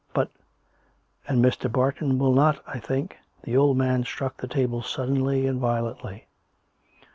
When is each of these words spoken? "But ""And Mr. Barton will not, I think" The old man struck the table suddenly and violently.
"But 0.15 0.31
""And 1.27 1.45
Mr. 1.45 1.71
Barton 1.71 2.17
will 2.17 2.33
not, 2.33 2.63
I 2.65 2.79
think" 2.79 3.19
The 3.43 3.55
old 3.55 3.77
man 3.77 4.03
struck 4.03 4.37
the 4.37 4.47
table 4.47 4.81
suddenly 4.81 5.45
and 5.45 5.59
violently. 5.59 6.25